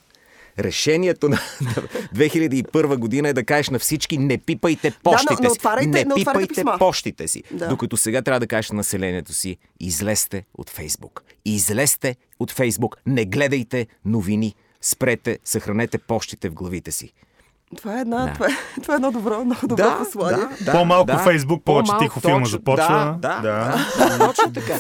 [0.59, 1.37] решението на
[2.15, 5.87] 2001 година е да кажеш на всички не пипайте почтите да, но, но си.
[5.87, 6.79] Не, не пипайте писма.
[6.79, 7.43] почтите си.
[7.51, 7.69] Да.
[7.69, 11.25] Докато сега трябва да кажеш на населението си излезте от Фейсбук.
[11.45, 12.97] Излезте от Фейсбук.
[13.07, 14.55] Не гледайте новини.
[14.81, 17.13] Спрете, съхранете почтите в главите си.
[17.77, 18.33] Това е, една, да.
[18.33, 18.51] това, е,
[18.83, 20.47] това е едно добро, много добро да, послание.
[20.61, 23.17] Да, По-малко да, Фейсбук, повече по-малко, тихо филма започва.
[23.19, 23.41] Да, да,
[23.99, 24.19] да.
[24.19, 24.19] да.
[24.27, 24.79] точно така.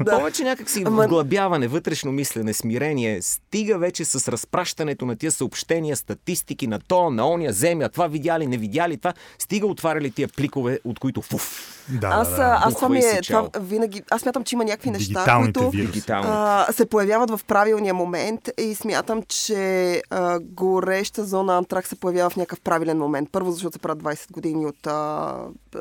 [0.00, 0.18] да.
[0.18, 1.04] Повече някакси Ама...
[1.04, 3.22] вглъбяване, вътрешно мислене, смирение.
[3.22, 8.46] Стига вече с разпращането на тия съобщения, статистики на то, на ония земя, това видяли,
[8.46, 9.12] не видяли това.
[9.38, 11.79] Стига отваряли тия пликове, от които фуф.
[11.90, 12.60] Да, аз, да, да.
[12.64, 15.72] аз това ми е, това винаги, аз смятам, че има някакви неща, които
[16.08, 22.30] а, се появяват в правилния момент и смятам, че а, гореща зона Антрак се появява
[22.30, 23.28] в някакъв правилен момент.
[23.32, 25.34] Първо, защото се правят 20 години от а,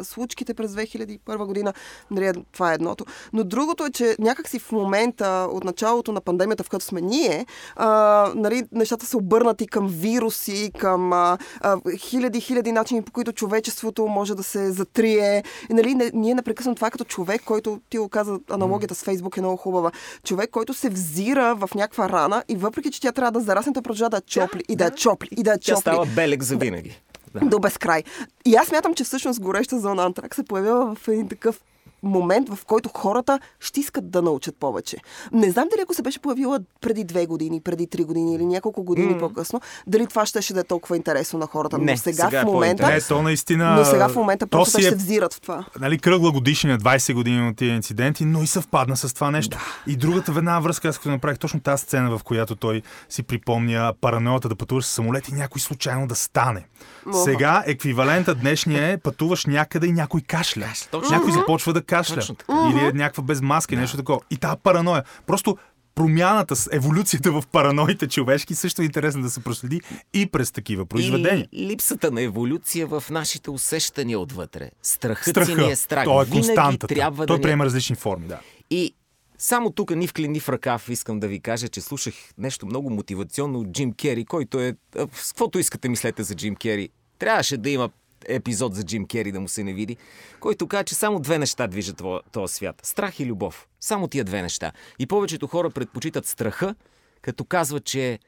[0.04, 1.74] случките през 2001 година.
[2.12, 3.06] Нали, това е едното.
[3.34, 7.46] Но другото е, че някакси в момента, от началото на пандемията, в която сме ние,
[7.76, 7.88] а,
[8.36, 14.08] нали, нещата са обърнати към вируси, към а, а, хиляди, хиляди начини, по които човечеството
[14.08, 15.44] може да се затрие.
[15.70, 19.04] И, нали, не, ние непрекъснато това е като човек, който ти го каза, аналогията с
[19.04, 19.92] Фейсбук е много хубава.
[20.24, 23.84] Човек, който се взира в някаква рана и въпреки, че тя трябва да зарасне, той
[23.84, 25.74] продължава да я чопли да, и да я чопли и да я чопли.
[25.74, 27.02] Тя става белег за винаги.
[27.34, 27.40] Да.
[27.40, 28.04] До безкрай.
[28.46, 31.62] И аз мятам, че всъщност гореща зона Антрак се появява в един такъв
[32.04, 34.98] момент, в който хората ще искат да научат повече.
[35.32, 38.84] Не знам дали ако се беше появила преди две години, преди три години или няколко
[38.84, 39.20] години mm.
[39.20, 41.78] по-късно, дали това ще, ще да е толкова интересно на хората.
[41.78, 42.88] Не, но сега, сега в момента.
[42.88, 43.76] Не, то наистина.
[43.76, 45.66] Но сега в момента просто си е, ще взират в това.
[45.80, 49.58] Нали, кръгла годишния, 20 години от тия инциденти, но и съвпадна с това нещо.
[49.58, 49.92] Да.
[49.92, 53.94] И другата веднага връзка, аз като направих точно тази сцена, в която той си припомня
[54.02, 56.66] параноята да пътуваш с самолет и някой случайно да стане.
[57.08, 57.18] Оха.
[57.18, 60.68] Сега еквивалента днешния е пътуваш някъде и някой кашля.
[60.92, 62.16] Точно Някой започва да кашля.
[62.16, 62.54] Точно така.
[62.74, 64.20] Или е някаква без маска, нещо такова.
[64.30, 65.04] И тази параноя.
[65.28, 65.58] Просто
[65.96, 69.82] промяната, с еволюцията в параноите човешки също е интересно да се проследи
[70.14, 71.48] и през такива произведения.
[71.52, 74.72] И липсата на еволюция в нашите усещания отвътре.
[74.82, 75.52] Страхът Страха.
[75.52, 76.04] си ни е страх.
[76.04, 76.96] Той е Винаги константата.
[76.96, 77.66] трябва Той да приема ни...
[77.66, 78.40] различни форми, да.
[78.70, 78.94] И
[79.42, 82.66] Само тук ни в клин, ни в ръкав искам да ви кажа, че слушах нещо
[82.66, 84.76] много мотивационно от Джим Кери, който е...
[85.14, 86.90] С каквото искате мислете за Джим Кери.
[87.20, 87.90] Трябваше да има
[88.26, 89.98] епизод за Джим Кери да му се не види,
[90.40, 92.02] който каза, че само две неща движат
[92.32, 92.82] този свят.
[92.84, 93.68] Страх и любов.
[93.80, 94.72] Само тия две неща.
[95.00, 96.76] И повечето хора предпочитат страха,
[97.22, 98.20] като казват, че е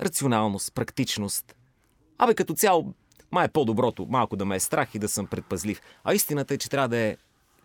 [0.00, 1.56] рационалност, практичност.
[2.18, 2.94] Абе, като цяло,
[3.30, 5.80] май е по-доброто малко да ме е страх и да съм предпазлив.
[6.04, 7.16] А истината е, че трябва да е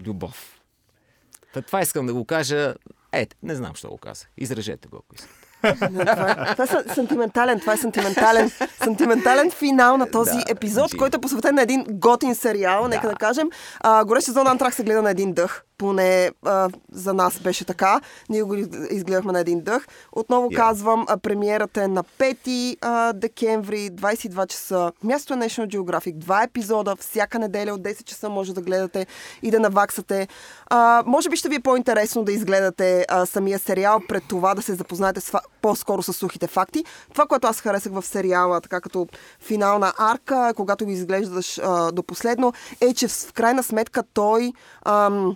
[0.06, 0.62] любов.
[1.54, 2.76] Та това искам да го кажа.
[3.12, 4.26] Е, не знам, що го каза.
[4.38, 5.43] Изрежете го, ако искате.
[5.64, 6.06] Това
[6.48, 11.00] това е са- сантиментален, това е сантиментален, сантиментален финал на този Да, епизод, Джим.
[11.00, 13.50] който е посветен на един готин сериал, нека да кажем.
[13.80, 15.64] А, горещ сезон Антрак се гледа на един дъх.
[15.84, 18.02] Поне а, за нас беше така.
[18.30, 18.56] Ние го
[18.92, 19.88] изгледахме на един дъх.
[20.12, 20.58] Отново Я.
[20.58, 24.92] казвам, а, премиерата е на 5 а, декември, 22 часа.
[25.04, 26.14] Място е National Geographic.
[26.14, 29.08] Два епизода, всяка неделя от 10 часа може да гледате
[29.42, 30.28] и да наваксате.
[30.66, 34.62] А, може би ще ви е по-интересно да изгледате а, самия сериал, пред това да
[34.62, 36.86] се запознаете с, по-скоро с сухите факти.
[37.12, 39.08] Това, което аз харесах в сериала, така като
[39.40, 44.54] финална арка, когато го изглеждаш а, до последно, е, че в крайна сметка той...
[44.86, 45.36] Ам,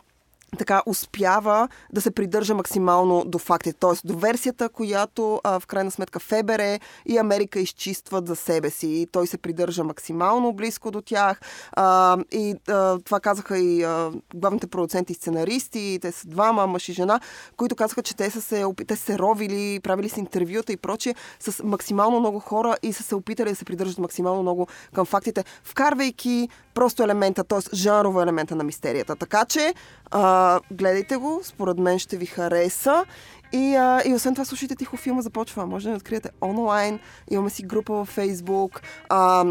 [0.57, 3.77] така успява да се придържа максимално до фактите.
[3.79, 8.87] Тоест до версията, която а, в крайна сметка Фебере и Америка изчистват за себе си.
[8.87, 11.39] И той се придържа максимално близко до тях.
[11.71, 16.89] А, и а, това казаха и а, главните продуценти и сценаристи, те са двама, мъж
[16.89, 17.19] и жена,
[17.57, 21.15] които казаха, че те са се, те са се ровили, правили са интервюта и прочие
[21.39, 25.45] с максимално много хора и са се опитали да се придържат максимално много към фактите,
[25.63, 27.75] вкарвайки просто елемента, т.е.
[27.75, 29.15] жанрово елемента на мистерията.
[29.15, 29.73] Така че
[30.11, 30.36] а,
[30.71, 33.05] гледайте го, според мен ще ви хареса.
[33.53, 35.65] И, а, и освен това, слушайте тихо филма започва.
[35.65, 36.99] Може да ни откриете онлайн.
[37.31, 38.81] Имаме си група във Facebook.
[39.09, 39.45] А,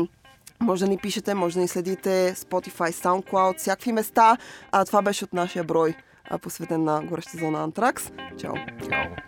[0.61, 4.37] може да ни пишете, може да ни следите Spotify, SoundCloud, всякакви места.
[4.73, 5.95] А, това беше от нашия брой,
[6.31, 8.11] а, посветен на гореща зона Антракс.
[8.39, 8.55] Чао!
[8.89, 9.27] Чао.